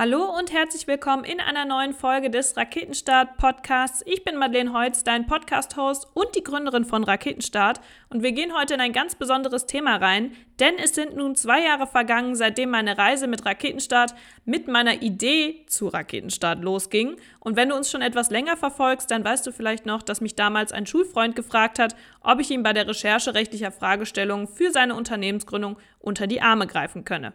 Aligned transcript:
Hallo 0.00 0.32
und 0.38 0.52
herzlich 0.52 0.86
willkommen 0.86 1.24
in 1.24 1.40
einer 1.40 1.64
neuen 1.64 1.92
Folge 1.92 2.30
des 2.30 2.56
Raketenstart 2.56 3.36
Podcasts. 3.36 4.04
Ich 4.06 4.22
bin 4.22 4.36
Madeleine 4.36 4.72
Heutz, 4.72 5.02
dein 5.02 5.26
Podcast-Host 5.26 6.06
und 6.14 6.36
die 6.36 6.44
Gründerin 6.44 6.84
von 6.84 7.02
Raketenstart. 7.02 7.80
Und 8.08 8.22
wir 8.22 8.30
gehen 8.30 8.56
heute 8.56 8.74
in 8.74 8.80
ein 8.80 8.92
ganz 8.92 9.16
besonderes 9.16 9.66
Thema 9.66 9.96
rein, 9.96 10.36
denn 10.60 10.74
es 10.78 10.94
sind 10.94 11.16
nun 11.16 11.34
zwei 11.34 11.64
Jahre 11.64 11.88
vergangen, 11.88 12.36
seitdem 12.36 12.70
meine 12.70 12.96
Reise 12.96 13.26
mit 13.26 13.44
Raketenstart 13.44 14.14
mit 14.44 14.68
meiner 14.68 15.02
Idee 15.02 15.64
zu 15.66 15.88
Raketenstart 15.88 16.62
losging. 16.62 17.16
Und 17.40 17.56
wenn 17.56 17.70
du 17.70 17.74
uns 17.74 17.90
schon 17.90 18.00
etwas 18.00 18.30
länger 18.30 18.56
verfolgst, 18.56 19.10
dann 19.10 19.24
weißt 19.24 19.44
du 19.48 19.50
vielleicht 19.50 19.84
noch, 19.84 20.04
dass 20.04 20.20
mich 20.20 20.36
damals 20.36 20.70
ein 20.70 20.86
Schulfreund 20.86 21.34
gefragt 21.34 21.80
hat, 21.80 21.96
ob 22.20 22.38
ich 22.38 22.52
ihm 22.52 22.62
bei 22.62 22.72
der 22.72 22.86
Recherche 22.86 23.34
rechtlicher 23.34 23.72
Fragestellungen 23.72 24.46
für 24.46 24.70
seine 24.70 24.94
Unternehmensgründung 24.94 25.76
unter 25.98 26.28
die 26.28 26.40
Arme 26.40 26.68
greifen 26.68 27.04
könne. 27.04 27.32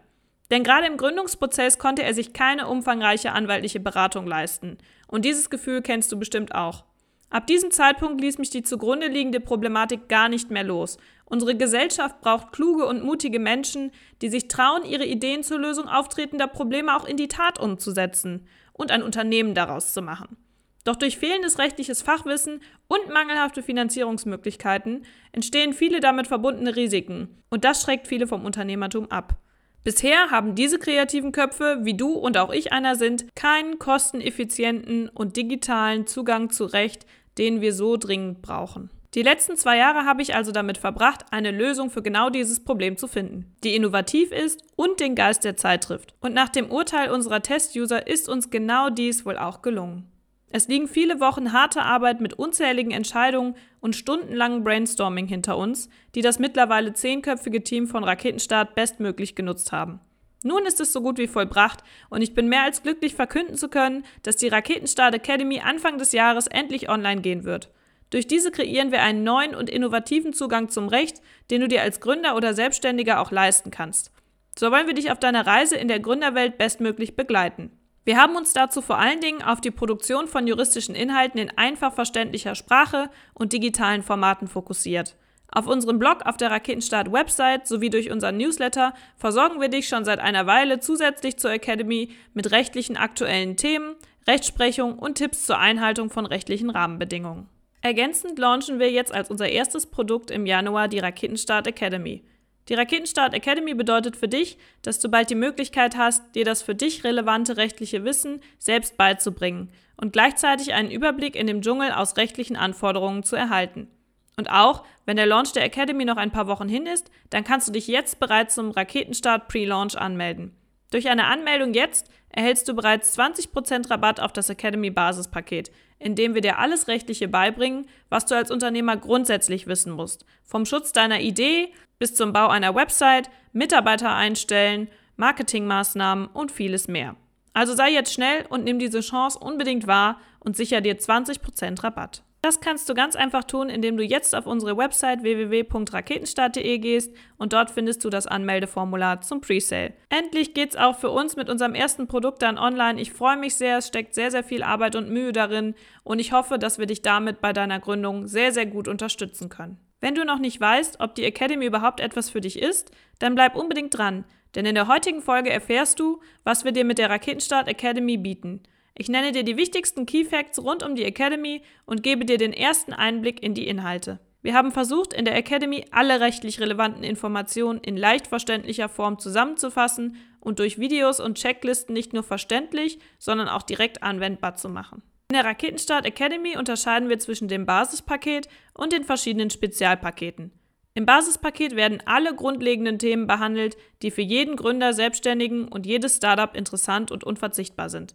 Denn 0.50 0.62
gerade 0.62 0.86
im 0.86 0.96
Gründungsprozess 0.96 1.78
konnte 1.78 2.02
er 2.02 2.14
sich 2.14 2.32
keine 2.32 2.68
umfangreiche 2.68 3.32
anwaltliche 3.32 3.80
Beratung 3.80 4.26
leisten. 4.26 4.78
Und 5.06 5.24
dieses 5.24 5.50
Gefühl 5.50 5.82
kennst 5.82 6.12
du 6.12 6.18
bestimmt 6.18 6.54
auch. 6.54 6.84
Ab 7.30 7.46
diesem 7.48 7.70
Zeitpunkt 7.70 8.20
ließ 8.20 8.38
mich 8.38 8.50
die 8.50 8.62
zugrunde 8.62 9.08
liegende 9.08 9.40
Problematik 9.40 10.08
gar 10.08 10.28
nicht 10.28 10.50
mehr 10.50 10.62
los. 10.62 10.98
Unsere 11.24 11.56
Gesellschaft 11.56 12.20
braucht 12.20 12.52
kluge 12.52 12.86
und 12.86 13.02
mutige 13.02 13.40
Menschen, 13.40 13.90
die 14.22 14.28
sich 14.28 14.46
trauen, 14.46 14.84
ihre 14.84 15.04
Ideen 15.04 15.42
zur 15.42 15.58
Lösung 15.58 15.88
auftretender 15.88 16.46
Probleme 16.46 16.94
auch 16.96 17.04
in 17.04 17.16
die 17.16 17.28
Tat 17.28 17.58
umzusetzen 17.58 18.46
und 18.72 18.92
ein 18.92 19.02
Unternehmen 19.02 19.54
daraus 19.54 19.92
zu 19.92 20.02
machen. 20.02 20.36
Doch 20.84 20.96
durch 20.96 21.18
fehlendes 21.18 21.58
rechtliches 21.58 22.02
Fachwissen 22.02 22.60
und 22.88 23.08
mangelhafte 23.08 23.62
Finanzierungsmöglichkeiten 23.62 25.06
entstehen 25.32 25.72
viele 25.72 26.00
damit 26.00 26.26
verbundene 26.26 26.76
Risiken. 26.76 27.42
Und 27.48 27.64
das 27.64 27.82
schreckt 27.82 28.06
viele 28.06 28.26
vom 28.26 28.44
Unternehmertum 28.44 29.10
ab. 29.10 29.38
Bisher 29.84 30.30
haben 30.30 30.54
diese 30.54 30.78
kreativen 30.78 31.30
Köpfe, 31.30 31.80
wie 31.82 31.94
du 31.94 32.12
und 32.14 32.38
auch 32.38 32.50
ich 32.50 32.72
einer 32.72 32.96
sind, 32.96 33.26
keinen 33.34 33.78
kosteneffizienten 33.78 35.10
und 35.10 35.36
digitalen 35.36 36.06
Zugang 36.06 36.48
zu 36.48 36.64
Recht, 36.64 37.04
den 37.36 37.60
wir 37.60 37.74
so 37.74 37.98
dringend 37.98 38.40
brauchen. 38.40 38.88
Die 39.14 39.22
letzten 39.22 39.56
zwei 39.56 39.76
Jahre 39.76 40.06
habe 40.06 40.22
ich 40.22 40.34
also 40.34 40.52
damit 40.52 40.78
verbracht, 40.78 41.26
eine 41.30 41.50
Lösung 41.50 41.90
für 41.90 42.02
genau 42.02 42.30
dieses 42.30 42.64
Problem 42.64 42.96
zu 42.96 43.06
finden, 43.06 43.54
die 43.62 43.76
innovativ 43.76 44.32
ist 44.32 44.64
und 44.74 45.00
den 45.00 45.14
Geist 45.14 45.44
der 45.44 45.56
Zeit 45.56 45.84
trifft. 45.84 46.14
Und 46.20 46.32
nach 46.34 46.48
dem 46.48 46.70
Urteil 46.70 47.10
unserer 47.10 47.42
Test-User 47.42 48.06
ist 48.08 48.28
uns 48.28 48.50
genau 48.50 48.88
dies 48.88 49.26
wohl 49.26 49.36
auch 49.36 49.60
gelungen. 49.60 50.10
Es 50.56 50.68
liegen 50.68 50.86
viele 50.86 51.18
Wochen 51.18 51.52
harte 51.52 51.82
Arbeit 51.82 52.20
mit 52.20 52.34
unzähligen 52.34 52.92
Entscheidungen 52.92 53.56
und 53.80 53.96
stundenlangen 53.96 54.62
Brainstorming 54.62 55.26
hinter 55.26 55.58
uns, 55.58 55.88
die 56.14 56.22
das 56.22 56.38
mittlerweile 56.38 56.92
zehnköpfige 56.92 57.64
Team 57.64 57.88
von 57.88 58.04
Raketenstart 58.04 58.76
bestmöglich 58.76 59.34
genutzt 59.34 59.72
haben. 59.72 59.98
Nun 60.44 60.64
ist 60.64 60.78
es 60.78 60.92
so 60.92 61.02
gut 61.02 61.18
wie 61.18 61.26
vollbracht 61.26 61.80
und 62.08 62.22
ich 62.22 62.34
bin 62.34 62.48
mehr 62.48 62.62
als 62.62 62.84
glücklich 62.84 63.16
verkünden 63.16 63.56
zu 63.56 63.68
können, 63.68 64.04
dass 64.22 64.36
die 64.36 64.46
Raketenstart 64.46 65.16
Academy 65.16 65.58
Anfang 65.58 65.98
des 65.98 66.12
Jahres 66.12 66.46
endlich 66.46 66.88
online 66.88 67.20
gehen 67.20 67.42
wird. 67.42 67.72
Durch 68.10 68.28
diese 68.28 68.52
kreieren 68.52 68.92
wir 68.92 69.02
einen 69.02 69.24
neuen 69.24 69.56
und 69.56 69.68
innovativen 69.68 70.32
Zugang 70.32 70.68
zum 70.68 70.86
Recht, 70.86 71.20
den 71.50 71.62
du 71.62 71.66
dir 71.66 71.82
als 71.82 71.98
Gründer 71.98 72.36
oder 72.36 72.54
Selbstständiger 72.54 73.18
auch 73.18 73.32
leisten 73.32 73.72
kannst. 73.72 74.12
So 74.56 74.70
wollen 74.70 74.86
wir 74.86 74.94
dich 74.94 75.10
auf 75.10 75.18
deiner 75.18 75.48
Reise 75.48 75.74
in 75.74 75.88
der 75.88 75.98
Gründerwelt 75.98 76.58
bestmöglich 76.58 77.16
begleiten. 77.16 77.73
Wir 78.04 78.18
haben 78.18 78.36
uns 78.36 78.52
dazu 78.52 78.82
vor 78.82 78.98
allen 78.98 79.20
Dingen 79.20 79.42
auf 79.42 79.62
die 79.62 79.70
Produktion 79.70 80.28
von 80.28 80.46
juristischen 80.46 80.94
Inhalten 80.94 81.40
in 81.40 81.50
einfach 81.56 81.94
verständlicher 81.94 82.54
Sprache 82.54 83.08
und 83.32 83.54
digitalen 83.54 84.02
Formaten 84.02 84.46
fokussiert. 84.46 85.16
Auf 85.50 85.66
unserem 85.66 85.98
Blog, 85.98 86.26
auf 86.26 86.36
der 86.36 86.50
Raketenstart-Website 86.50 87.66
sowie 87.66 87.88
durch 87.88 88.10
unseren 88.10 88.36
Newsletter 88.36 88.92
versorgen 89.16 89.60
wir 89.60 89.68
dich 89.68 89.88
schon 89.88 90.04
seit 90.04 90.18
einer 90.18 90.46
Weile 90.46 90.80
zusätzlich 90.80 91.38
zur 91.38 91.52
Academy 91.52 92.10
mit 92.34 92.50
rechtlichen 92.50 92.96
aktuellen 92.96 93.56
Themen, 93.56 93.94
Rechtsprechung 94.26 94.98
und 94.98 95.14
Tipps 95.14 95.46
zur 95.46 95.58
Einhaltung 95.58 96.10
von 96.10 96.26
rechtlichen 96.26 96.70
Rahmenbedingungen. 96.70 97.48
Ergänzend 97.80 98.38
launchen 98.38 98.80
wir 98.80 98.90
jetzt 98.90 99.14
als 99.14 99.30
unser 99.30 99.48
erstes 99.48 99.86
Produkt 99.86 100.30
im 100.30 100.44
Januar 100.44 100.88
die 100.88 100.98
Raketenstart 100.98 101.66
Academy. 101.66 102.24
Die 102.68 102.74
Raketenstart 102.74 103.34
Academy 103.34 103.74
bedeutet 103.74 104.16
für 104.16 104.28
dich, 104.28 104.56
dass 104.82 104.98
du 104.98 105.10
bald 105.10 105.28
die 105.28 105.34
Möglichkeit 105.34 105.96
hast, 105.96 106.34
dir 106.34 106.44
das 106.44 106.62
für 106.62 106.74
dich 106.74 107.04
relevante 107.04 107.56
rechtliche 107.58 108.04
Wissen 108.04 108.40
selbst 108.58 108.96
beizubringen 108.96 109.70
und 109.96 110.12
gleichzeitig 110.12 110.72
einen 110.72 110.90
Überblick 110.90 111.36
in 111.36 111.46
dem 111.46 111.60
Dschungel 111.60 111.92
aus 111.92 112.16
rechtlichen 112.16 112.56
Anforderungen 112.56 113.22
zu 113.22 113.36
erhalten. 113.36 113.88
Und 114.36 114.50
auch, 114.50 114.84
wenn 115.04 115.16
der 115.16 115.26
Launch 115.26 115.52
der 115.52 115.64
Academy 115.64 116.04
noch 116.04 116.16
ein 116.16 116.32
paar 116.32 116.46
Wochen 116.46 116.68
hin 116.68 116.86
ist, 116.86 117.10
dann 117.30 117.44
kannst 117.44 117.68
du 117.68 117.72
dich 117.72 117.86
jetzt 117.86 118.18
bereits 118.18 118.54
zum 118.54 118.70
Raketenstart 118.70 119.46
Pre-Launch 119.48 119.96
anmelden. 119.96 120.56
Durch 120.94 121.08
eine 121.08 121.26
Anmeldung 121.26 121.74
jetzt 121.74 122.08
erhältst 122.28 122.68
du 122.68 122.74
bereits 122.74 123.18
20% 123.18 123.90
Rabatt 123.90 124.20
auf 124.20 124.32
das 124.32 124.48
Academy 124.48 124.90
Basispaket, 124.90 125.72
in 125.98 126.14
dem 126.14 126.34
wir 126.34 126.40
dir 126.40 126.60
alles 126.60 126.86
Rechtliche 126.86 127.26
beibringen, 127.26 127.88
was 128.10 128.26
du 128.26 128.36
als 128.36 128.52
Unternehmer 128.52 128.96
grundsätzlich 128.96 129.66
wissen 129.66 129.90
musst. 129.90 130.24
Vom 130.44 130.64
Schutz 130.64 130.92
deiner 130.92 131.18
Idee 131.18 131.72
bis 131.98 132.14
zum 132.14 132.32
Bau 132.32 132.46
einer 132.46 132.76
Website, 132.76 133.28
Mitarbeiter 133.52 134.14
einstellen, 134.14 134.86
Marketingmaßnahmen 135.16 136.28
und 136.28 136.52
vieles 136.52 136.86
mehr. 136.86 137.16
Also 137.54 137.74
sei 137.74 137.90
jetzt 137.90 138.14
schnell 138.14 138.46
und 138.48 138.62
nimm 138.62 138.78
diese 138.78 139.00
Chance 139.00 139.36
unbedingt 139.40 139.88
wahr 139.88 140.20
und 140.38 140.56
sicher 140.56 140.80
dir 140.80 140.96
20% 140.96 141.82
Rabatt. 141.82 142.22
Das 142.44 142.60
kannst 142.60 142.90
du 142.90 142.94
ganz 142.94 143.16
einfach 143.16 143.44
tun, 143.44 143.70
indem 143.70 143.96
du 143.96 144.04
jetzt 144.04 144.34
auf 144.34 144.44
unsere 144.46 144.76
Website 144.76 145.22
www.raketenstart.de 145.22 146.78
gehst 146.78 147.10
und 147.38 147.54
dort 147.54 147.70
findest 147.70 148.04
du 148.04 148.10
das 148.10 148.26
Anmeldeformular 148.26 149.22
zum 149.22 149.40
Presale. 149.40 149.94
Endlich 150.10 150.52
geht's 150.52 150.76
auch 150.76 150.98
für 150.98 151.08
uns 151.08 151.36
mit 151.36 151.48
unserem 151.48 151.74
ersten 151.74 152.06
Produkt 152.06 152.42
dann 152.42 152.58
online. 152.58 153.00
Ich 153.00 153.14
freue 153.14 153.38
mich 153.38 153.54
sehr, 153.54 153.78
es 153.78 153.86
steckt 153.86 154.14
sehr, 154.14 154.30
sehr 154.30 154.44
viel 154.44 154.62
Arbeit 154.62 154.94
und 154.94 155.08
Mühe 155.08 155.32
darin 155.32 155.74
und 156.02 156.18
ich 156.18 156.32
hoffe, 156.32 156.58
dass 156.58 156.78
wir 156.78 156.84
dich 156.84 157.00
damit 157.00 157.40
bei 157.40 157.54
deiner 157.54 157.80
Gründung 157.80 158.26
sehr, 158.26 158.52
sehr 158.52 158.66
gut 158.66 158.88
unterstützen 158.88 159.48
können. 159.48 159.78
Wenn 160.02 160.14
du 160.14 160.26
noch 160.26 160.38
nicht 160.38 160.60
weißt, 160.60 161.00
ob 161.00 161.14
die 161.14 161.24
Academy 161.24 161.64
überhaupt 161.64 162.00
etwas 162.00 162.28
für 162.28 162.42
dich 162.42 162.60
ist, 162.60 162.90
dann 163.20 163.36
bleib 163.36 163.56
unbedingt 163.56 163.96
dran, 163.96 164.26
denn 164.54 164.66
in 164.66 164.74
der 164.74 164.88
heutigen 164.88 165.22
Folge 165.22 165.48
erfährst 165.48 165.98
du, 165.98 166.20
was 166.42 166.66
wir 166.66 166.72
dir 166.72 166.84
mit 166.84 166.98
der 166.98 167.08
Raketenstart 167.08 167.68
Academy 167.68 168.18
bieten. 168.18 168.64
Ich 168.96 169.08
nenne 169.08 169.32
dir 169.32 169.42
die 169.42 169.56
wichtigsten 169.56 170.06
Key 170.06 170.24
Facts 170.24 170.62
rund 170.62 170.84
um 170.84 170.94
die 170.94 171.04
Academy 171.04 171.62
und 171.84 172.04
gebe 172.04 172.24
dir 172.24 172.38
den 172.38 172.52
ersten 172.52 172.92
Einblick 172.92 173.42
in 173.42 173.54
die 173.54 173.66
Inhalte. 173.66 174.20
Wir 174.40 174.54
haben 174.54 174.70
versucht, 174.70 175.12
in 175.12 175.24
der 175.24 175.36
Academy 175.36 175.84
alle 175.90 176.20
rechtlich 176.20 176.60
relevanten 176.60 177.02
Informationen 177.02 177.80
in 177.80 177.96
leicht 177.96 178.28
verständlicher 178.28 178.88
Form 178.88 179.18
zusammenzufassen 179.18 180.16
und 180.38 180.58
durch 180.58 180.78
Videos 180.78 181.18
und 181.18 181.38
Checklisten 181.38 181.94
nicht 181.94 182.12
nur 182.12 182.22
verständlich, 182.22 182.98
sondern 183.18 183.48
auch 183.48 183.62
direkt 183.62 184.02
anwendbar 184.02 184.54
zu 184.54 184.68
machen. 184.68 185.02
In 185.30 185.34
der 185.34 185.46
Raketenstart 185.46 186.04
Academy 186.04 186.56
unterscheiden 186.56 187.08
wir 187.08 187.18
zwischen 187.18 187.48
dem 187.48 187.66
Basispaket 187.66 188.48
und 188.74 188.92
den 188.92 189.02
verschiedenen 189.02 189.50
Spezialpaketen. 189.50 190.52
Im 190.92 191.06
Basispaket 191.06 191.74
werden 191.74 192.02
alle 192.04 192.36
grundlegenden 192.36 193.00
Themen 193.00 193.26
behandelt, 193.26 193.76
die 194.02 194.12
für 194.12 194.22
jeden 194.22 194.54
Gründer, 194.54 194.92
Selbstständigen 194.92 195.66
und 195.66 195.86
jedes 195.86 196.16
Startup 196.16 196.54
interessant 196.54 197.10
und 197.10 197.24
unverzichtbar 197.24 197.88
sind. 197.88 198.14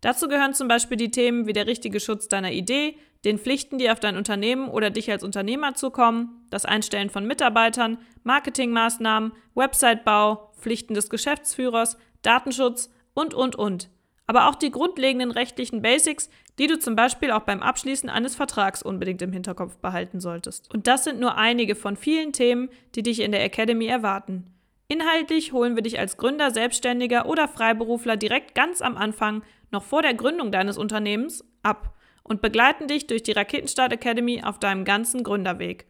Dazu 0.00 0.28
gehören 0.28 0.54
zum 0.54 0.68
Beispiel 0.68 0.96
die 0.96 1.10
Themen 1.10 1.46
wie 1.46 1.52
der 1.52 1.66
richtige 1.66 2.00
Schutz 2.00 2.28
deiner 2.28 2.52
Idee, 2.52 2.96
den 3.24 3.38
Pflichten, 3.38 3.78
die 3.78 3.90
auf 3.90 4.00
dein 4.00 4.16
Unternehmen 4.16 4.68
oder 4.68 4.90
dich 4.90 5.10
als 5.10 5.22
Unternehmer 5.22 5.74
zukommen, 5.74 6.46
das 6.50 6.64
Einstellen 6.64 7.10
von 7.10 7.26
Mitarbeitern, 7.26 7.98
Marketingmaßnahmen, 8.24 9.32
Websitebau, 9.54 10.52
Pflichten 10.58 10.94
des 10.94 11.10
Geschäftsführers, 11.10 11.98
Datenschutz 12.22 12.90
und, 13.14 13.34
und, 13.34 13.56
und 13.56 13.90
aber 14.30 14.46
auch 14.48 14.54
die 14.54 14.70
grundlegenden 14.70 15.32
rechtlichen 15.32 15.82
Basics, 15.82 16.30
die 16.60 16.68
du 16.68 16.78
zum 16.78 16.94
Beispiel 16.94 17.32
auch 17.32 17.40
beim 17.40 17.64
Abschließen 17.64 18.08
eines 18.08 18.36
Vertrags 18.36 18.80
unbedingt 18.80 19.20
im 19.22 19.32
Hinterkopf 19.32 19.78
behalten 19.78 20.20
solltest. 20.20 20.72
Und 20.72 20.86
das 20.86 21.02
sind 21.02 21.18
nur 21.18 21.36
einige 21.36 21.74
von 21.74 21.96
vielen 21.96 22.32
Themen, 22.32 22.68
die 22.94 23.02
dich 23.02 23.18
in 23.22 23.32
der 23.32 23.42
Academy 23.42 23.86
erwarten. 23.86 24.46
Inhaltlich 24.86 25.52
holen 25.52 25.74
wir 25.74 25.82
dich 25.82 25.98
als 25.98 26.16
Gründer, 26.16 26.52
Selbstständiger 26.52 27.26
oder 27.26 27.48
Freiberufler 27.48 28.16
direkt 28.16 28.54
ganz 28.54 28.82
am 28.82 28.96
Anfang, 28.96 29.42
noch 29.70 29.82
vor 29.82 30.02
der 30.02 30.14
Gründung 30.14 30.50
deines 30.52 30.78
Unternehmens, 30.78 31.44
ab 31.62 31.94
und 32.22 32.42
begleiten 32.42 32.86
dich 32.86 33.06
durch 33.06 33.22
die 33.22 33.32
Raketenstart 33.32 33.92
Academy 33.92 34.42
auf 34.44 34.58
deinem 34.58 34.84
ganzen 34.84 35.22
Gründerweg. 35.22 35.86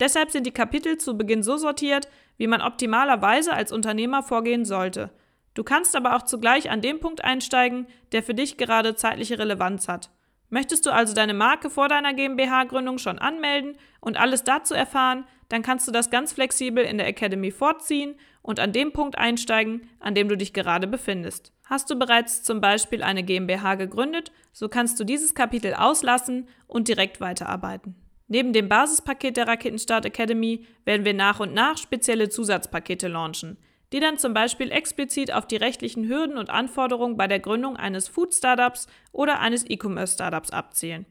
Deshalb 0.00 0.30
sind 0.30 0.46
die 0.46 0.52
Kapitel 0.52 0.98
zu 0.98 1.16
Beginn 1.16 1.42
so 1.42 1.56
sortiert, 1.56 2.08
wie 2.36 2.46
man 2.46 2.62
optimalerweise 2.62 3.52
als 3.52 3.72
Unternehmer 3.72 4.22
vorgehen 4.22 4.64
sollte– 4.64 5.10
Du 5.58 5.64
kannst 5.64 5.96
aber 5.96 6.14
auch 6.14 6.22
zugleich 6.22 6.70
an 6.70 6.82
dem 6.82 7.00
Punkt 7.00 7.24
einsteigen, 7.24 7.88
der 8.12 8.22
für 8.22 8.32
dich 8.32 8.58
gerade 8.58 8.94
zeitliche 8.94 9.40
Relevanz 9.40 9.88
hat. 9.88 10.08
Möchtest 10.50 10.86
du 10.86 10.90
also 10.90 11.14
deine 11.14 11.34
Marke 11.34 11.68
vor 11.68 11.88
deiner 11.88 12.14
GmbH-Gründung 12.14 12.98
schon 12.98 13.18
anmelden 13.18 13.76
und 14.00 14.16
alles 14.16 14.44
dazu 14.44 14.74
erfahren, 14.74 15.24
dann 15.48 15.62
kannst 15.62 15.88
du 15.88 15.90
das 15.90 16.10
ganz 16.10 16.32
flexibel 16.32 16.84
in 16.84 16.96
der 16.96 17.08
Academy 17.08 17.50
vorziehen 17.50 18.14
und 18.40 18.60
an 18.60 18.72
dem 18.72 18.92
Punkt 18.92 19.18
einsteigen, 19.18 19.90
an 19.98 20.14
dem 20.14 20.28
du 20.28 20.36
dich 20.36 20.52
gerade 20.52 20.86
befindest. 20.86 21.52
Hast 21.68 21.90
du 21.90 21.98
bereits 21.98 22.42
zum 22.42 22.62
Beispiel 22.62 23.02
eine 23.02 23.22
GmbH 23.22 23.74
gegründet, 23.74 24.32
so 24.54 24.70
kannst 24.70 24.98
du 24.98 25.04
dieses 25.04 25.34
Kapitel 25.34 25.74
auslassen 25.74 26.48
und 26.66 26.88
direkt 26.88 27.20
weiterarbeiten. 27.20 27.94
Neben 28.26 28.54
dem 28.54 28.70
Basispaket 28.70 29.36
der 29.36 29.48
Raketenstart 29.48 30.06
Academy 30.06 30.64
werden 30.86 31.04
wir 31.04 31.12
nach 31.12 31.40
und 31.40 31.52
nach 31.52 31.76
spezielle 31.76 32.30
Zusatzpakete 32.30 33.08
launchen, 33.08 33.58
die 33.92 34.00
dann 34.00 34.16
zum 34.16 34.32
Beispiel 34.32 34.70
explizit 34.70 35.30
auf 35.30 35.46
die 35.46 35.56
rechtlichen 35.56 36.08
Hürden 36.08 36.38
und 36.38 36.48
Anforderungen 36.48 37.18
bei 37.18 37.26
der 37.26 37.40
Gründung 37.40 37.76
eines 37.76 38.08
Food-Startups 38.08 38.86
oder 39.12 39.40
eines 39.40 39.68
E-Commerce-Startups 39.68 40.50
abzielen. 40.50 41.04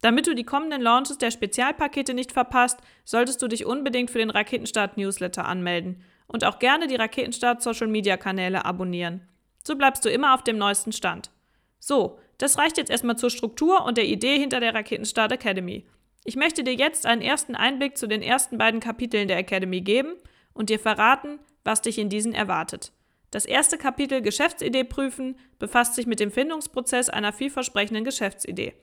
Damit 0.00 0.26
du 0.26 0.34
die 0.34 0.42
kommenden 0.42 0.82
Launches 0.82 1.18
der 1.18 1.30
Spezialpakete 1.30 2.12
nicht 2.12 2.32
verpasst, 2.32 2.80
solltest 3.04 3.40
du 3.40 3.46
dich 3.46 3.66
unbedingt 3.66 4.10
für 4.10 4.18
den 4.18 4.30
Raketenstart 4.30 4.96
Newsletter 4.96 5.44
anmelden 5.44 6.02
und 6.26 6.44
auch 6.44 6.58
gerne 6.58 6.88
die 6.88 6.96
Raketenstart 6.96 7.62
Social 7.62 7.86
Media 7.86 8.16
Kanäle 8.16 8.64
abonnieren. 8.64 9.28
So 9.62 9.76
bleibst 9.76 10.04
du 10.04 10.10
immer 10.10 10.34
auf 10.34 10.42
dem 10.42 10.58
neuesten 10.58 10.92
Stand. 10.92 11.30
So, 11.78 12.18
das 12.38 12.58
reicht 12.58 12.78
jetzt 12.78 12.90
erstmal 12.90 13.16
zur 13.16 13.30
Struktur 13.30 13.84
und 13.84 13.96
der 13.96 14.06
Idee 14.06 14.38
hinter 14.38 14.60
der 14.60 14.74
Raketenstart 14.74 15.32
Academy. 15.32 15.86
Ich 16.24 16.36
möchte 16.36 16.62
dir 16.64 16.74
jetzt 16.74 17.06
einen 17.06 17.22
ersten 17.22 17.54
Einblick 17.54 17.96
zu 17.96 18.06
den 18.06 18.22
ersten 18.22 18.58
beiden 18.58 18.80
Kapiteln 18.80 19.28
der 19.28 19.38
Academy 19.38 19.80
geben 19.80 20.14
und 20.52 20.70
dir 20.70 20.78
verraten, 20.78 21.38
was 21.64 21.82
dich 21.82 21.98
in 21.98 22.08
diesen 22.08 22.34
erwartet. 22.34 22.92
Das 23.30 23.46
erste 23.46 23.78
Kapitel 23.78 24.20
Geschäftsidee 24.20 24.84
prüfen 24.84 25.36
befasst 25.58 25.94
sich 25.94 26.06
mit 26.06 26.20
dem 26.20 26.30
Findungsprozess 26.30 27.08
einer 27.08 27.32
vielversprechenden 27.32 28.04
Geschäftsidee. 28.04 28.74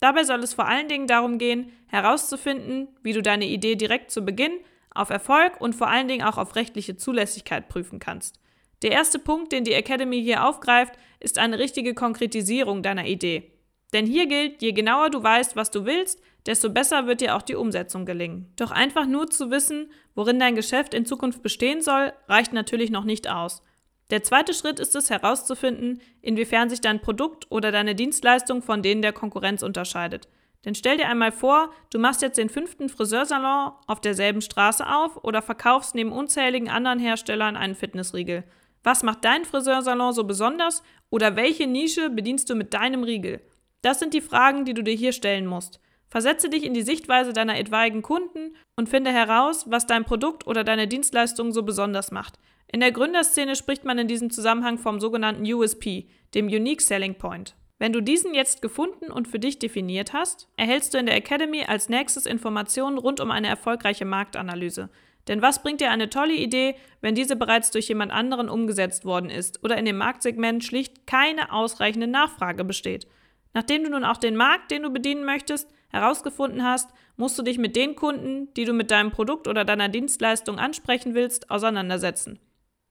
Dabei 0.00 0.24
soll 0.24 0.40
es 0.40 0.52
vor 0.52 0.66
allen 0.66 0.88
Dingen 0.88 1.06
darum 1.06 1.38
gehen, 1.38 1.72
herauszufinden, 1.86 2.88
wie 3.02 3.12
du 3.14 3.22
deine 3.22 3.46
Idee 3.46 3.76
direkt 3.76 4.10
zu 4.10 4.22
Beginn 4.22 4.52
auf 4.90 5.10
Erfolg 5.10 5.60
und 5.60 5.74
vor 5.74 5.88
allen 5.88 6.08
Dingen 6.08 6.24
auch 6.24 6.36
auf 6.36 6.54
rechtliche 6.54 6.96
Zulässigkeit 6.96 7.68
prüfen 7.68 7.98
kannst. 7.98 8.38
Der 8.84 8.92
erste 8.92 9.18
Punkt, 9.18 9.50
den 9.50 9.64
die 9.64 9.72
Academy 9.72 10.22
hier 10.22 10.44
aufgreift, 10.44 10.92
ist 11.18 11.38
eine 11.38 11.58
richtige 11.58 11.94
Konkretisierung 11.94 12.82
deiner 12.82 13.06
Idee. 13.06 13.50
Denn 13.94 14.04
hier 14.04 14.26
gilt, 14.26 14.60
je 14.60 14.72
genauer 14.72 15.08
du 15.08 15.22
weißt, 15.22 15.56
was 15.56 15.70
du 15.70 15.86
willst, 15.86 16.20
desto 16.44 16.68
besser 16.68 17.06
wird 17.06 17.22
dir 17.22 17.34
auch 17.34 17.40
die 17.40 17.54
Umsetzung 17.54 18.04
gelingen. 18.04 18.52
Doch 18.56 18.70
einfach 18.70 19.06
nur 19.06 19.30
zu 19.30 19.50
wissen, 19.50 19.90
worin 20.14 20.38
dein 20.38 20.54
Geschäft 20.54 20.92
in 20.92 21.06
Zukunft 21.06 21.42
bestehen 21.42 21.80
soll, 21.80 22.12
reicht 22.28 22.52
natürlich 22.52 22.90
noch 22.90 23.04
nicht 23.04 23.26
aus. 23.26 23.62
Der 24.10 24.22
zweite 24.22 24.52
Schritt 24.52 24.78
ist 24.78 24.94
es 24.94 25.08
herauszufinden, 25.08 26.02
inwiefern 26.20 26.68
sich 26.68 26.82
dein 26.82 27.00
Produkt 27.00 27.46
oder 27.50 27.72
deine 27.72 27.94
Dienstleistung 27.94 28.60
von 28.60 28.82
denen 28.82 29.00
der 29.00 29.14
Konkurrenz 29.14 29.62
unterscheidet. 29.62 30.28
Denn 30.66 30.74
stell 30.74 30.98
dir 30.98 31.08
einmal 31.08 31.32
vor, 31.32 31.70
du 31.90 31.98
machst 31.98 32.20
jetzt 32.20 32.36
den 32.36 32.50
fünften 32.50 32.90
Friseursalon 32.90 33.72
auf 33.86 34.02
derselben 34.02 34.42
Straße 34.42 34.86
auf 34.86 35.24
oder 35.24 35.40
verkaufst 35.40 35.94
neben 35.94 36.12
unzähligen 36.12 36.68
anderen 36.68 36.98
Herstellern 36.98 37.56
einen 37.56 37.74
Fitnessriegel. 37.74 38.44
Was 38.84 39.02
macht 39.02 39.24
dein 39.24 39.46
Friseursalon 39.46 40.12
so 40.12 40.24
besonders 40.24 40.82
oder 41.10 41.36
welche 41.36 41.66
Nische 41.66 42.10
bedienst 42.10 42.50
du 42.50 42.54
mit 42.54 42.74
deinem 42.74 43.02
Riegel? 43.02 43.40
Das 43.80 43.98
sind 43.98 44.12
die 44.12 44.20
Fragen, 44.20 44.66
die 44.66 44.74
du 44.74 44.82
dir 44.82 44.94
hier 44.94 45.12
stellen 45.12 45.46
musst. 45.46 45.80
Versetze 46.06 46.50
dich 46.50 46.64
in 46.64 46.74
die 46.74 46.82
Sichtweise 46.82 47.32
deiner 47.32 47.58
etwaigen 47.58 48.02
Kunden 48.02 48.54
und 48.76 48.90
finde 48.90 49.10
heraus, 49.10 49.70
was 49.70 49.86
dein 49.86 50.04
Produkt 50.04 50.46
oder 50.46 50.64
deine 50.64 50.86
Dienstleistung 50.86 51.50
so 51.50 51.62
besonders 51.62 52.12
macht. 52.12 52.38
In 52.70 52.80
der 52.80 52.92
Gründerszene 52.92 53.56
spricht 53.56 53.84
man 53.84 53.98
in 53.98 54.06
diesem 54.06 54.30
Zusammenhang 54.30 54.78
vom 54.78 55.00
sogenannten 55.00 55.50
USP, 55.50 56.06
dem 56.34 56.46
Unique 56.46 56.82
Selling 56.82 57.14
Point. 57.14 57.56
Wenn 57.78 57.92
du 57.92 58.00
diesen 58.00 58.34
jetzt 58.34 58.62
gefunden 58.62 59.10
und 59.10 59.28
für 59.28 59.38
dich 59.38 59.58
definiert 59.58 60.12
hast, 60.12 60.48
erhältst 60.56 60.94
du 60.94 60.98
in 60.98 61.06
der 61.06 61.16
Academy 61.16 61.64
als 61.66 61.88
nächstes 61.88 62.26
Informationen 62.26 62.98
rund 62.98 63.20
um 63.20 63.30
eine 63.30 63.48
erfolgreiche 63.48 64.04
Marktanalyse. 64.04 64.90
Denn 65.28 65.42
was 65.42 65.62
bringt 65.62 65.80
dir 65.80 65.90
eine 65.90 66.10
tolle 66.10 66.34
Idee, 66.34 66.76
wenn 67.00 67.14
diese 67.14 67.36
bereits 67.36 67.70
durch 67.70 67.88
jemand 67.88 68.12
anderen 68.12 68.48
umgesetzt 68.48 69.04
worden 69.04 69.30
ist 69.30 69.64
oder 69.64 69.78
in 69.78 69.84
dem 69.84 69.96
Marktsegment 69.96 70.64
schlicht 70.64 71.06
keine 71.06 71.52
ausreichende 71.52 72.06
Nachfrage 72.06 72.64
besteht? 72.64 73.06
Nachdem 73.54 73.84
du 73.84 73.90
nun 73.90 74.04
auch 74.04 74.16
den 74.16 74.36
Markt, 74.36 74.70
den 74.70 74.82
du 74.82 74.90
bedienen 74.90 75.24
möchtest, 75.24 75.70
herausgefunden 75.90 76.64
hast, 76.64 76.90
musst 77.16 77.38
du 77.38 77.42
dich 77.42 77.56
mit 77.56 77.76
den 77.76 77.94
Kunden, 77.94 78.52
die 78.54 78.64
du 78.64 78.72
mit 78.72 78.90
deinem 78.90 79.12
Produkt 79.12 79.46
oder 79.46 79.64
deiner 79.64 79.88
Dienstleistung 79.88 80.58
ansprechen 80.58 81.14
willst, 81.14 81.50
auseinandersetzen. 81.50 82.40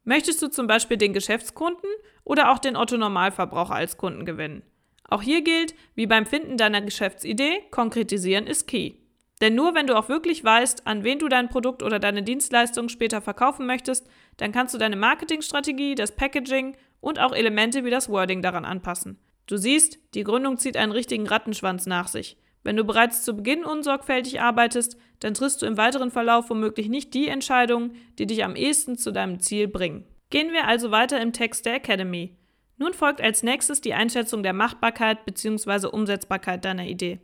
Möchtest 0.05 0.41
du 0.41 0.47
zum 0.47 0.67
Beispiel 0.67 0.97
den 0.97 1.13
Geschäftskunden 1.13 1.89
oder 2.23 2.51
auch 2.51 2.59
den 2.59 2.75
Otto-Normalverbraucher 2.75 3.75
als 3.75 3.97
Kunden 3.97 4.25
gewinnen? 4.25 4.63
Auch 5.09 5.21
hier 5.21 5.41
gilt, 5.41 5.75
wie 5.95 6.07
beim 6.07 6.25
Finden 6.25 6.57
deiner 6.57 6.81
Geschäftsidee, 6.81 7.61
konkretisieren 7.69 8.47
ist 8.47 8.67
key. 8.67 9.02
Denn 9.43 9.55
nur 9.55 9.75
wenn 9.75 9.87
du 9.87 9.97
auch 9.97 10.07
wirklich 10.07 10.41
weißt, 10.41 10.87
an 10.87 11.03
wen 11.03 11.19
du 11.19 11.27
dein 11.27 11.49
Produkt 11.49 11.83
oder 11.83 11.99
deine 11.99 12.23
Dienstleistung 12.23 12.87
später 12.87 13.19
verkaufen 13.19 13.65
möchtest, 13.65 14.07
dann 14.37 14.53
kannst 14.53 14.73
du 14.73 14.77
deine 14.77 14.95
Marketingstrategie, 14.95 15.95
das 15.95 16.15
Packaging 16.15 16.77
und 17.01 17.19
auch 17.19 17.33
Elemente 17.33 17.83
wie 17.83 17.89
das 17.89 18.07
Wording 18.07 18.41
daran 18.41 18.63
anpassen. 18.63 19.19
Du 19.45 19.57
siehst, 19.57 19.99
die 20.13 20.23
Gründung 20.23 20.59
zieht 20.59 20.77
einen 20.77 20.93
richtigen 20.93 21.27
Rattenschwanz 21.27 21.87
nach 21.87 22.07
sich. 22.07 22.37
Wenn 22.63 22.77
du 22.77 22.85
bereits 22.85 23.23
zu 23.23 23.33
Beginn 23.33 23.65
unsorgfältig 23.65 24.39
arbeitest, 24.39 24.95
dann 25.19 25.33
triffst 25.33 25.61
du 25.61 25.65
im 25.65 25.75
weiteren 25.75 26.09
Verlauf 26.09 26.49
womöglich 26.49 26.87
nicht 26.87 27.13
die 27.13 27.27
Entscheidungen, 27.27 27.97
die 28.19 28.27
dich 28.27 28.45
am 28.45 28.55
ehesten 28.55 28.97
zu 28.97 29.11
deinem 29.11 29.41
Ziel 29.41 29.67
bringen. 29.67 30.05
Gehen 30.29 30.53
wir 30.53 30.69
also 30.69 30.89
weiter 30.91 31.19
im 31.19 31.33
Text 31.33 31.65
der 31.65 31.75
Academy. 31.75 32.37
Nun 32.77 32.93
folgt 32.93 33.19
als 33.19 33.43
nächstes 33.43 33.81
die 33.81 33.93
Einschätzung 33.93 34.41
der 34.41 34.53
Machbarkeit 34.53 35.25
bzw. 35.25 35.87
Umsetzbarkeit 35.87 36.63
deiner 36.63 36.85
Idee. 36.85 37.19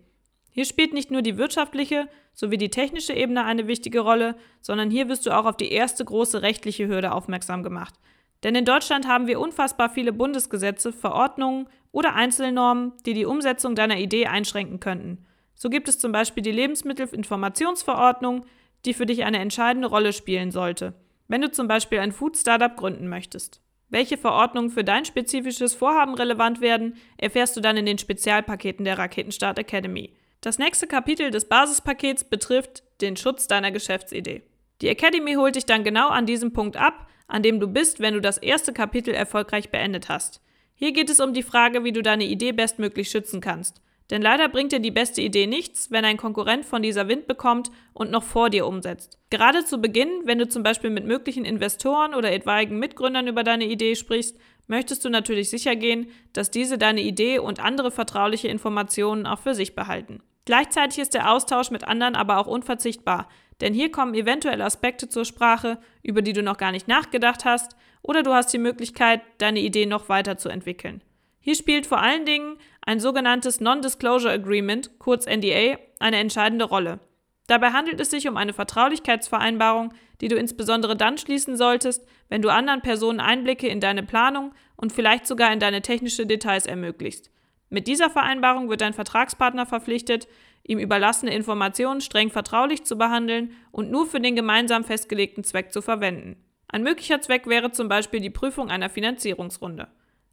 Hier 0.52 0.66
spielt 0.66 0.94
nicht 0.94 1.12
nur 1.12 1.22
die 1.22 1.38
wirtschaftliche 1.38 2.08
sowie 2.34 2.58
die 2.58 2.70
technische 2.70 3.14
Ebene 3.14 3.44
eine 3.44 3.68
wichtige 3.68 4.00
Rolle, 4.00 4.36
sondern 4.62 4.90
hier 4.90 5.10
wirst 5.10 5.26
du 5.26 5.32
auch 5.32 5.46
auf 5.46 5.58
die 5.58 5.72
erste 5.72 6.06
große 6.06 6.42
rechtliche 6.42 6.88
Hürde 6.88 7.12
aufmerksam 7.12 7.64
gemacht. 7.64 7.96
Denn 8.44 8.56
in 8.56 8.66
Deutschland 8.66 9.08
haben 9.08 9.28
wir 9.28 9.40
unfassbar 9.40 9.90
viele 9.90 10.14
Bundesgesetze, 10.14 10.94
Verordnungen 10.94 11.68
oder 11.92 12.16
Einzelnormen, 12.16 12.94
die 13.06 13.14
die 13.14 13.26
Umsetzung 13.26 13.76
deiner 13.76 13.98
Idee 13.98 14.28
einschränken 14.28 14.80
könnten. 14.80 15.26
So 15.56 15.70
gibt 15.70 15.90
es 15.90 16.00
zum 16.00 16.14
Beispiel 16.14 16.42
die 16.42 16.54
Lebensmittelinformationsverordnung, 16.54 18.46
die 18.86 18.94
für 18.94 19.06
dich 19.06 19.26
eine 19.26 19.40
entscheidende 19.40 19.90
Rolle 19.90 20.14
spielen 20.14 20.52
sollte, 20.52 20.94
wenn 21.28 21.42
du 21.42 21.52
zum 21.52 21.68
Beispiel 21.68 22.00
ein 22.00 22.14
Food-Startup 22.14 22.76
gründen 22.76 23.10
möchtest. 23.10 23.62
Welche 23.90 24.18
Verordnungen 24.18 24.70
für 24.70 24.84
dein 24.84 25.04
spezifisches 25.04 25.74
Vorhaben 25.74 26.14
relevant 26.14 26.62
werden, 26.62 26.96
erfährst 27.18 27.58
du 27.58 27.62
dann 27.62 27.76
in 27.76 27.86
den 27.86 27.98
Spezialpaketen 27.98 28.86
der 28.86 28.98
Raketenstart 28.98 29.60
Academy. 29.60 30.14
Das 30.42 30.58
nächste 30.58 30.88
Kapitel 30.88 31.32
des 31.32 31.50
Basispakets 31.50 32.24
betrifft 32.24 32.84
den 33.02 33.18
Schutz 33.18 33.48
deiner 33.48 33.72
Geschäftsidee. 33.72 34.44
Die 34.82 34.88
Academy 34.88 35.34
holt 35.34 35.56
dich 35.56 35.66
dann 35.66 35.84
genau 35.84 36.08
an 36.08 36.26
diesem 36.26 36.54
Punkt 36.54 36.78
ab, 36.78 37.08
an 37.28 37.44
dem 37.44 37.60
du 37.60 37.68
bist, 37.68 38.00
wenn 38.00 38.14
du 38.14 38.22
das 38.22 38.38
erste 38.38 38.72
Kapitel 38.72 39.14
erfolgreich 39.14 39.70
beendet 39.70 40.08
hast. 40.08 40.42
Hier 40.76 40.94
geht 40.94 41.10
es 41.10 41.20
um 41.20 41.34
die 41.34 41.44
Frage, 41.44 41.84
wie 41.84 41.92
du 41.92 42.02
deine 42.02 42.24
Idee 42.24 42.54
bestmöglich 42.54 43.10
schützen 43.10 43.42
kannst. 43.42 43.82
Denn 44.12 44.22
leider 44.22 44.48
bringt 44.48 44.72
dir 44.72 44.80
die 44.80 44.92
beste 44.92 45.22
Idee 45.22 45.46
nichts, 45.46 45.92
wenn 45.92 46.06
ein 46.06 46.16
Konkurrent 46.16 46.66
von 46.66 46.82
dieser 46.82 47.10
Wind 47.10 47.28
bekommt 47.28 47.70
und 47.94 48.10
noch 48.10 48.24
vor 48.24 48.50
dir 48.50 48.66
umsetzt. 48.66 49.20
Gerade 49.30 49.66
zu 49.66 49.80
Beginn, 49.80 50.10
wenn 50.24 50.40
du 50.40 50.48
zum 50.48 50.64
Beispiel 50.64 50.90
mit 50.90 51.06
möglichen 51.06 51.44
Investoren 51.44 52.16
oder 52.16 52.32
etwaigen 52.32 52.80
Mitgründern 52.80 53.28
über 53.28 53.44
deine 53.44 53.66
Idee 53.66 53.96
sprichst, 53.96 54.38
möchtest 54.68 55.04
du 55.04 55.10
natürlich 55.10 55.50
sicher 55.50 55.76
gehen, 55.76 56.10
dass 56.32 56.50
diese 56.50 56.78
deine 56.78 57.02
Idee 57.02 57.40
und 57.40 57.60
andere 57.60 57.92
vertrauliche 57.92 58.48
Informationen 58.48 59.26
auch 59.26 59.40
für 59.40 59.54
sich 59.54 59.76
behalten. 59.76 60.24
Gleichzeitig 60.46 61.00
ist 61.00 61.14
der 61.14 61.32
Austausch 61.32 61.72
mit 61.72 61.88
anderen 61.88 62.16
aber 62.16 62.38
auch 62.38 62.48
unverzichtbar, 62.48 63.28
denn 63.62 63.74
hier 63.74 63.92
kommen 63.92 64.14
eventuell 64.14 64.62
Aspekte 64.62 65.10
zur 65.10 65.26
Sprache, 65.26 65.80
über 66.02 66.22
die 66.22 66.34
du 66.34 66.44
noch 66.44 66.58
gar 66.58 66.72
nicht 66.72 66.88
nachgedacht 66.88 67.46
hast, 67.46 67.76
oder 68.02 68.24
du 68.24 68.34
hast 68.34 68.54
die 68.54 68.58
Möglichkeit, 68.60 69.22
deine 69.38 69.60
Idee 69.60 69.86
noch 69.86 70.10
weiterzuentwickeln. 70.10 71.04
Hier 71.42 71.56
spielt 71.56 71.86
vor 71.86 72.02
allen 72.02 72.26
Dingen 72.26 72.58
ein 72.86 73.00
sogenanntes 73.00 73.60
Non-Disclosure 73.60 74.34
Agreement, 74.34 75.00
kurz 75.00 75.26
NDA, 75.26 75.78
eine 76.00 76.18
entscheidende 76.18 76.66
Rolle. 76.66 77.00
Dabei 77.48 77.72
handelt 77.72 78.00
es 78.00 78.12
sich 78.12 78.28
um 78.28 78.38
eine 78.38 78.54
Vertraulichkeitsvereinbarung, 78.54 79.94
die 80.22 80.28
du 80.28 80.36
insbesondere 80.36 80.96
dann 80.96 81.18
schließen 81.18 81.58
solltest, 81.58 82.06
wenn 82.28 82.42
du 82.42 82.50
anderen 82.50 82.82
Personen 82.82 83.20
Einblicke 83.20 83.68
in 83.68 83.80
deine 83.80 84.04
Planung 84.04 84.54
und 84.76 84.94
vielleicht 84.94 85.26
sogar 85.26 85.52
in 85.52 85.60
deine 85.60 85.82
technische 85.82 86.26
Details 86.28 86.66
ermöglicht. 86.66 87.32
Mit 87.70 87.88
dieser 87.88 88.10
Vereinbarung 88.10 88.70
wird 88.70 88.82
dein 88.82 88.94
Vertragspartner 88.94 89.66
verpflichtet, 89.66 90.28
ihm 90.64 90.80
überlassene 90.80 91.34
Informationen 91.34 92.02
streng 92.02 92.30
vertraulich 92.30 92.84
zu 92.84 92.98
behandeln 92.98 93.54
und 93.72 93.92
nur 93.92 94.08
für 94.08 94.20
den 94.20 94.36
gemeinsam 94.36 94.84
festgelegten 94.84 95.44
Zweck 95.44 95.72
zu 95.72 95.82
verwenden. 95.82 96.44
Ein 96.68 96.84
möglicher 96.84 97.22
Zweck 97.22 97.48
wäre 97.48 97.72
zum 97.72 97.88
Beispiel 97.88 98.20
die 98.20 98.30
Prüfung 98.30 98.70
einer 98.70 98.90
Finanzierungsrunde. 98.90 99.88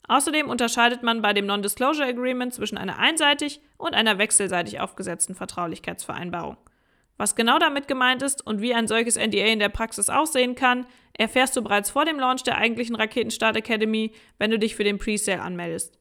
Außerdem 0.09 0.49
unterscheidet 0.49 1.03
man 1.03 1.23
bei 1.23 1.33
dem 1.33 1.47
Non-Disclosure 1.47 2.07
Agreement 2.07 2.55
zwischen 2.55 2.79
einer 2.79 2.99
einseitig 2.99 3.61
und 3.77 3.95
einer 3.95 4.19
wechselseitig 4.19 4.81
aufgesetzten 4.81 5.35
Vertraulichkeitsvereinbarung. 5.35 6.57
Was 7.19 7.35
genau 7.35 7.59
damit 7.59 7.89
gemeint 7.89 8.23
ist 8.23 8.47
und 8.47 8.61
wie 8.61 8.75
ein 8.75 8.87
solches 8.87 9.17
NDA 9.17 9.47
in 9.47 9.59
der 9.59 9.71
Praxis 9.71 10.11
aussehen 10.11 10.55
kann, 10.55 10.87
erfährst 11.15 11.57
du 11.57 11.63
bereits 11.63 11.91
vor 11.91 12.05
dem 12.05 12.21
Launch 12.21 12.43
der 12.43 12.59
eigentlichen 12.59 12.95
Raketenstart 12.95 13.57
Academy, 13.57 14.13
wenn 14.39 14.51
du 14.51 14.59
dich 14.59 14.77
für 14.77 14.85
den 14.85 14.99
Presale 14.99 15.41
anmeldest. 15.41 15.99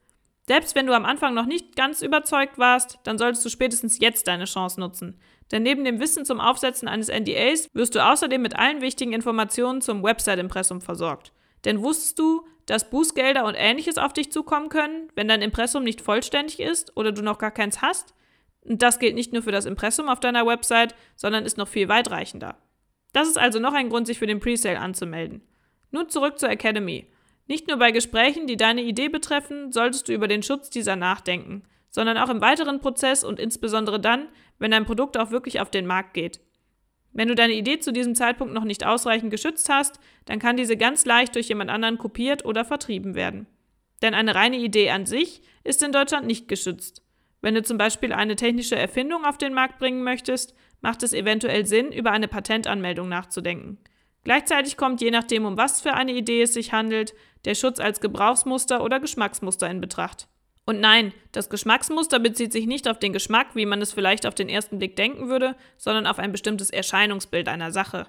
Selbst 0.48 0.76
wenn 0.76 0.86
du 0.86 0.94
am 0.94 1.06
Anfang 1.06 1.34
noch 1.34 1.48
nicht 1.48 1.76
ganz 1.76 2.02
überzeugt 2.02 2.58
warst, 2.58 3.00
dann 3.04 3.18
solltest 3.18 3.44
du 3.46 3.50
spätestens 3.50 4.00
jetzt 4.00 4.28
deine 4.28 4.46
Chance 4.46 4.80
nutzen. 4.80 5.20
Denn 5.52 5.64
neben 5.64 5.84
dem 5.84 6.00
Wissen 6.00 6.26
zum 6.26 6.40
Aufsetzen 6.40 6.88
eines 6.88 7.10
NDAs 7.10 7.70
wirst 7.74 7.96
du 7.96 8.06
außerdem 8.06 8.42
mit 8.42 8.56
allen 8.56 8.82
wichtigen 8.82 9.14
Informationen 9.14 9.82
zum 9.82 10.04
Website-Impressum 10.04 10.82
versorgt. 10.82 11.32
Denn 11.66 11.82
wusstest 11.82 12.20
du, 12.20 12.46
dass 12.66 12.90
Bußgelder 12.90 13.46
und 13.46 13.56
ähnliches 13.56 13.98
auf 13.98 14.14
dich 14.14 14.32
zukommen 14.32 14.70
können, 14.70 15.10
wenn 15.16 15.28
dein 15.28 15.42
Impressum 15.42 15.84
nicht 15.84 16.02
vollständig 16.02 16.60
ist 16.60 16.96
oder 16.96 17.12
du 17.12 17.22
noch 17.22 17.38
gar 17.38 17.52
keins 17.52 17.82
hast? 17.82 18.14
Und 18.62 18.82
das 18.82 19.00
gilt 19.00 19.16
nicht 19.16 19.34
nur 19.34 19.44
für 19.44 19.52
das 19.52 19.66
Impressum 19.66 20.10
auf 20.10 20.20
deiner 20.20 20.46
Website, 20.46 20.96
sondern 21.16 21.46
ist 21.46 21.58
noch 21.58 21.68
viel 21.68 21.88
weitreichender. 21.88 22.58
Das 23.14 23.28
ist 23.28 23.38
also 23.38 23.60
noch 23.60 23.74
ein 23.74 23.90
Grund, 23.90 24.08
sich 24.08 24.20
für 24.20 24.28
den 24.28 24.40
Presale 24.40 24.80
anzumelden. 24.80 25.42
Nun 25.92 26.10
zurück 26.10 26.40
zur 26.40 26.50
Academy. 26.50 27.08
Nicht 27.48 27.68
nur 27.68 27.78
bei 27.78 27.92
Gesprächen, 27.92 28.48
die 28.48 28.58
deine 28.58 28.82
Idee 28.82 29.10
betreffen, 29.10 29.72
solltest 29.72 30.08
du 30.08 30.14
über 30.14 30.28
den 30.28 30.44
Schutz 30.44 30.70
dieser 30.70 30.96
nachdenken, 30.96 31.64
sondern 31.90 32.18
auch 32.18 32.30
im 32.30 32.42
weiteren 32.42 32.80
Prozess 32.80 33.24
und 33.24 33.40
insbesondere 33.40 34.00
dann, 34.00 34.28
wenn 34.58 34.72
dein 34.72 34.86
Produkt 34.86 35.18
auch 35.18 35.32
wirklich 35.32 35.60
auf 35.60 35.70
den 35.70 35.86
Markt 35.86 36.14
geht. 36.14 36.40
Wenn 37.14 37.30
du 37.30 37.36
deine 37.36 37.54
Idee 37.54 37.80
zu 37.80 37.94
diesem 37.94 38.14
Zeitpunkt 38.14 38.54
noch 38.54 38.66
nicht 38.66 38.86
ausreichend 38.86 39.32
geschützt 39.32 39.70
hast, 39.70 40.00
dann 40.26 40.40
kann 40.40 40.58
diese 40.58 40.76
ganz 40.76 41.06
leicht 41.06 41.36
durch 41.36 41.48
jemand 41.48 41.70
anderen 41.70 41.98
kopiert 41.98 42.44
oder 42.44 42.66
vertrieben 42.66 43.16
werden. 43.16 43.48
Denn 44.02 44.14
eine 44.14 44.36
reine 44.36 44.58
Idee 44.58 44.90
an 44.90 45.06
sich 45.06 45.42
ist 45.64 45.82
in 45.82 45.94
Deutschland 45.94 46.28
nicht 46.28 46.48
geschützt. 46.48 47.04
Wenn 47.42 47.56
du 47.56 47.62
zum 47.62 47.78
Beispiel 47.78 48.12
eine 48.12 48.36
technische 48.36 48.76
Erfindung 48.76 49.24
auf 49.24 49.38
den 49.38 49.54
Markt 49.54 49.78
bringen 49.78 50.04
möchtest, 50.04 50.56
macht 50.82 51.04
es 51.04 51.14
eventuell 51.14 51.66
Sinn, 51.66 51.92
über 51.92 52.12
eine 52.12 52.28
Patentanmeldung 52.28 53.08
nachzudenken. 53.08 53.78
Gleichzeitig 54.26 54.76
kommt 54.76 55.02
je 55.02 55.12
nachdem, 55.12 55.46
um 55.46 55.56
was 55.56 55.82
für 55.82 55.94
eine 55.94 56.12
Idee 56.12 56.42
es 56.42 56.56
sich 56.56 56.74
handelt, 56.74 57.14
der 57.46 57.54
Schutz 57.54 57.80
als 57.80 58.02
Gebrauchsmuster 58.02 58.84
oder 58.84 59.00
Geschmacksmuster 59.00 59.70
in 59.70 59.80
Betracht. 59.80 60.28
Und 60.66 60.80
nein, 60.80 61.14
das 61.32 61.52
Geschmacksmuster 61.52 62.18
bezieht 62.18 62.52
sich 62.52 62.66
nicht 62.66 62.88
auf 62.88 62.98
den 62.98 63.14
Geschmack, 63.14 63.50
wie 63.54 63.68
man 63.68 63.84
es 63.84 63.94
vielleicht 63.94 64.26
auf 64.26 64.34
den 64.34 64.50
ersten 64.50 64.80
Blick 64.80 64.96
denken 64.96 65.30
würde, 65.30 65.56
sondern 65.78 66.08
auf 66.08 66.18
ein 66.18 66.32
bestimmtes 66.32 66.72
Erscheinungsbild 66.72 67.48
einer 67.48 67.72
Sache. 67.72 68.08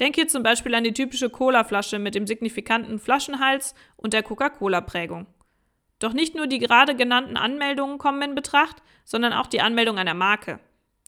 Denk 0.00 0.14
hier 0.14 0.26
zum 0.26 0.42
Beispiel 0.42 0.74
an 0.74 0.84
die 0.84 0.94
typische 0.94 1.28
Cola-Flasche 1.28 1.98
mit 1.98 2.14
dem 2.14 2.26
signifikanten 2.26 2.98
Flaschenhals 2.98 3.74
und 3.96 4.14
der 4.14 4.22
Coca-Cola-Prägung. 4.22 5.26
Doch 5.98 6.14
nicht 6.14 6.34
nur 6.34 6.46
die 6.46 6.60
gerade 6.60 6.96
genannten 6.96 7.36
Anmeldungen 7.36 7.98
kommen 7.98 8.22
in 8.22 8.34
Betracht, 8.34 8.76
sondern 9.04 9.34
auch 9.34 9.48
die 9.48 9.60
Anmeldung 9.60 9.98
einer 9.98 10.14
Marke. 10.14 10.60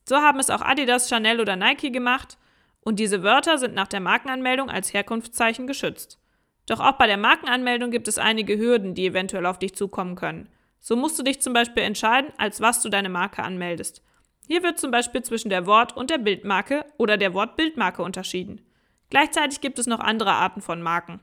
So 0.06 0.16
haben 0.16 0.38
es 0.38 0.50
auch 0.50 0.60
Adidas, 0.60 1.08
Chanel 1.08 1.40
oder 1.40 1.56
Nike 1.56 1.90
gemacht 1.90 2.36
und 2.80 2.98
diese 2.98 3.22
Wörter 3.22 3.58
sind 3.58 3.74
nach 3.74 3.88
der 3.88 4.00
Markenanmeldung 4.00 4.70
als 4.70 4.92
Herkunftszeichen 4.92 5.66
geschützt. 5.66 6.18
Doch 6.66 6.80
auch 6.80 6.92
bei 6.92 7.06
der 7.06 7.16
Markenanmeldung 7.16 7.90
gibt 7.90 8.08
es 8.08 8.18
einige 8.18 8.58
Hürden, 8.58 8.94
die 8.94 9.06
eventuell 9.06 9.46
auf 9.46 9.58
dich 9.58 9.74
zukommen 9.74 10.14
können. 10.14 10.48
So 10.78 10.96
musst 10.96 11.18
du 11.18 11.22
dich 11.22 11.40
zum 11.40 11.52
Beispiel 11.52 11.82
entscheiden, 11.82 12.32
als 12.38 12.60
was 12.60 12.80
du 12.82 12.88
deine 12.88 13.08
Marke 13.08 13.42
anmeldest. 13.42 14.02
Hier 14.46 14.62
wird 14.62 14.78
zum 14.78 14.90
Beispiel 14.90 15.22
zwischen 15.22 15.50
der 15.50 15.66
Wort- 15.66 15.96
und 15.96 16.10
der 16.10 16.18
Bildmarke 16.18 16.84
oder 16.96 17.16
der 17.16 17.34
Wortbildmarke 17.34 18.02
unterschieden. 18.02 18.62
Gleichzeitig 19.10 19.60
gibt 19.60 19.78
es 19.78 19.86
noch 19.86 20.00
andere 20.00 20.32
Arten 20.32 20.60
von 20.60 20.80
Marken. 20.82 21.20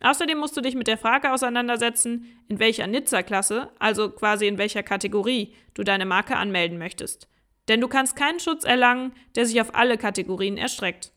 Außerdem 0.00 0.38
musst 0.38 0.56
du 0.56 0.60
dich 0.60 0.74
mit 0.74 0.86
der 0.86 0.98
Frage 0.98 1.32
auseinandersetzen, 1.32 2.26
in 2.48 2.58
welcher 2.58 2.86
Nizza-Klasse, 2.86 3.70
also 3.78 4.10
quasi 4.10 4.46
in 4.46 4.58
welcher 4.58 4.82
Kategorie, 4.82 5.54
du 5.74 5.84
deine 5.84 6.06
Marke 6.06 6.36
anmelden 6.36 6.78
möchtest. 6.78 7.28
Denn 7.68 7.80
du 7.80 7.88
kannst 7.88 8.16
keinen 8.16 8.40
Schutz 8.40 8.64
erlangen, 8.64 9.12
der 9.34 9.46
sich 9.46 9.60
auf 9.60 9.74
alle 9.74 9.98
Kategorien 9.98 10.56
erstreckt. 10.56 11.12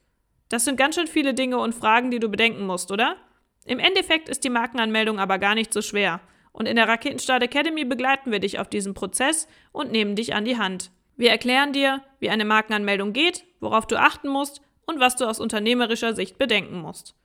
Das 0.49 0.65
sind 0.65 0.77
ganz 0.77 0.95
schön 0.95 1.07
viele 1.07 1.33
Dinge 1.33 1.59
und 1.59 1.75
Fragen, 1.75 2.09
die 2.09 2.19
du 2.19 2.27
bedenken 2.27 2.65
musst, 2.65 2.91
oder? 2.91 3.17
Im 3.65 3.79
Endeffekt 3.79 4.29
ist 4.29 4.43
die 4.43 4.49
Markenanmeldung 4.49 5.19
aber 5.19 5.37
gar 5.37 5.53
nicht 5.53 5.71
so 5.71 5.81
schwer. 5.81 6.21
Und 6.51 6.67
in 6.67 6.75
der 6.75 6.87
Raketenstart 6.87 7.43
Academy 7.43 7.85
begleiten 7.85 8.31
wir 8.31 8.39
dich 8.39 8.57
auf 8.57 8.67
diesem 8.67 8.95
Prozess 8.95 9.47
und 9.71 9.91
nehmen 9.91 10.15
dich 10.15 10.33
an 10.33 10.45
die 10.45 10.57
Hand. 10.57 10.91
Wir 11.15 11.29
erklären 11.29 11.73
dir, 11.73 12.01
wie 12.19 12.29
eine 12.29 12.45
Markenanmeldung 12.45 13.13
geht, 13.13 13.45
worauf 13.59 13.85
du 13.85 13.99
achten 13.99 14.29
musst 14.29 14.61
und 14.87 14.99
was 14.99 15.15
du 15.15 15.25
aus 15.25 15.39
unternehmerischer 15.39 16.15
Sicht 16.15 16.37
bedenken 16.39 16.79
musst. 16.79 17.15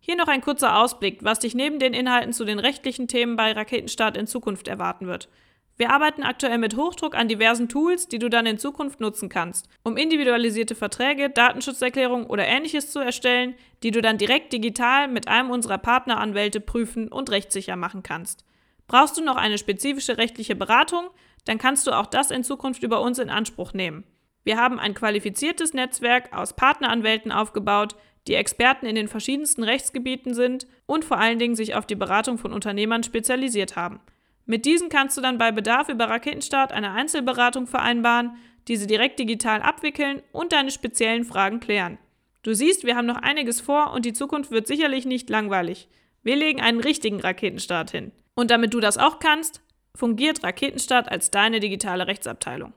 Hier 0.00 0.16
noch 0.16 0.28
ein 0.28 0.42
kurzer 0.42 0.78
Ausblick, 0.78 1.24
was 1.24 1.38
dich 1.38 1.54
neben 1.54 1.78
den 1.78 1.94
Inhalten 1.94 2.34
zu 2.34 2.44
den 2.44 2.58
rechtlichen 2.58 3.08
Themen 3.08 3.36
bei 3.36 3.52
Raketenstart 3.52 4.18
in 4.18 4.26
Zukunft 4.26 4.68
erwarten 4.68 5.06
wird. 5.06 5.30
Wir 5.76 5.90
arbeiten 5.90 6.22
aktuell 6.22 6.58
mit 6.58 6.76
Hochdruck 6.76 7.16
an 7.16 7.26
diversen 7.26 7.68
Tools, 7.68 8.06
die 8.06 8.20
du 8.20 8.30
dann 8.30 8.46
in 8.46 8.58
Zukunft 8.58 9.00
nutzen 9.00 9.28
kannst, 9.28 9.68
um 9.82 9.96
individualisierte 9.96 10.76
Verträge, 10.76 11.30
Datenschutzerklärungen 11.30 12.26
oder 12.26 12.46
ähnliches 12.46 12.92
zu 12.92 13.00
erstellen, 13.00 13.56
die 13.82 13.90
du 13.90 14.00
dann 14.00 14.18
direkt 14.18 14.52
digital 14.52 15.08
mit 15.08 15.26
einem 15.26 15.50
unserer 15.50 15.78
Partneranwälte 15.78 16.60
prüfen 16.60 17.08
und 17.08 17.30
rechtssicher 17.30 17.74
machen 17.74 18.04
kannst. 18.04 18.44
Brauchst 18.86 19.16
du 19.16 19.24
noch 19.24 19.36
eine 19.36 19.58
spezifische 19.58 20.16
rechtliche 20.16 20.54
Beratung, 20.54 21.08
dann 21.44 21.58
kannst 21.58 21.86
du 21.86 21.90
auch 21.90 22.06
das 22.06 22.30
in 22.30 22.44
Zukunft 22.44 22.84
über 22.84 23.00
uns 23.00 23.18
in 23.18 23.28
Anspruch 23.28 23.72
nehmen. 23.72 24.04
Wir 24.44 24.58
haben 24.58 24.78
ein 24.78 24.94
qualifiziertes 24.94 25.74
Netzwerk 25.74 26.32
aus 26.32 26.54
Partneranwälten 26.54 27.32
aufgebaut, 27.32 27.96
die 28.28 28.34
Experten 28.34 28.86
in 28.86 28.94
den 28.94 29.08
verschiedensten 29.08 29.64
Rechtsgebieten 29.64 30.34
sind 30.34 30.66
und 30.86 31.04
vor 31.04 31.18
allen 31.18 31.38
Dingen 31.38 31.56
sich 31.56 31.74
auf 31.74 31.86
die 31.86 31.94
Beratung 31.94 32.38
von 32.38 32.52
Unternehmern 32.52 33.02
spezialisiert 33.02 33.74
haben. 33.74 34.00
Mit 34.46 34.66
diesen 34.66 34.88
kannst 34.88 35.16
du 35.16 35.20
dann 35.20 35.38
bei 35.38 35.52
Bedarf 35.52 35.88
über 35.88 36.08
Raketenstart 36.08 36.72
eine 36.72 36.92
Einzelberatung 36.92 37.66
vereinbaren, 37.66 38.36
diese 38.68 38.86
direkt 38.86 39.18
digital 39.18 39.62
abwickeln 39.62 40.22
und 40.32 40.52
deine 40.52 40.70
speziellen 40.70 41.24
Fragen 41.24 41.60
klären. 41.60 41.98
Du 42.42 42.54
siehst, 42.54 42.84
wir 42.84 42.96
haben 42.96 43.06
noch 43.06 43.16
einiges 43.16 43.60
vor 43.60 43.92
und 43.92 44.04
die 44.04 44.12
Zukunft 44.12 44.50
wird 44.50 44.66
sicherlich 44.66 45.06
nicht 45.06 45.30
langweilig. 45.30 45.88
Wir 46.22 46.36
legen 46.36 46.60
einen 46.60 46.80
richtigen 46.80 47.20
Raketenstart 47.20 47.90
hin. 47.90 48.12
Und 48.34 48.50
damit 48.50 48.74
du 48.74 48.80
das 48.80 48.98
auch 48.98 49.18
kannst, 49.18 49.62
fungiert 49.94 50.42
Raketenstart 50.42 51.10
als 51.10 51.30
deine 51.30 51.60
digitale 51.60 52.06
Rechtsabteilung. 52.06 52.74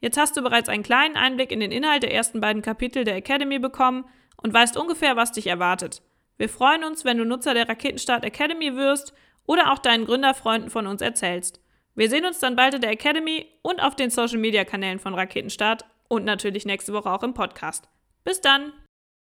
Jetzt 0.00 0.16
hast 0.16 0.36
du 0.36 0.42
bereits 0.42 0.70
einen 0.70 0.82
kleinen 0.82 1.16
Einblick 1.16 1.52
in 1.52 1.60
den 1.60 1.72
Inhalt 1.72 2.02
der 2.02 2.14
ersten 2.14 2.40
beiden 2.40 2.62
Kapitel 2.62 3.04
der 3.04 3.16
Academy 3.16 3.58
bekommen 3.58 4.06
und 4.42 4.54
weißt 4.54 4.78
ungefähr, 4.78 5.16
was 5.16 5.32
dich 5.32 5.46
erwartet. 5.46 6.02
Wir 6.38 6.48
freuen 6.48 6.84
uns, 6.84 7.04
wenn 7.04 7.18
du 7.18 7.24
Nutzer 7.24 7.52
der 7.52 7.68
Raketenstart 7.68 8.24
Academy 8.24 8.74
wirst 8.74 9.12
oder 9.46 9.72
auch 9.72 9.78
deinen 9.78 10.06
Gründerfreunden 10.06 10.70
von 10.70 10.86
uns 10.86 11.02
erzählst. 11.02 11.60
Wir 11.94 12.08
sehen 12.08 12.24
uns 12.24 12.38
dann 12.38 12.56
bald 12.56 12.74
in 12.74 12.80
der 12.80 12.90
Academy 12.90 13.46
und 13.62 13.80
auf 13.82 13.96
den 13.96 14.10
Social 14.10 14.38
Media 14.38 14.64
Kanälen 14.64 14.98
von 14.98 15.14
Raketenstart 15.14 15.84
und 16.08 16.24
natürlich 16.24 16.64
nächste 16.64 16.92
Woche 16.92 17.10
auch 17.10 17.22
im 17.22 17.34
Podcast. 17.34 17.88
Bis 18.24 18.40
dann! 18.40 18.72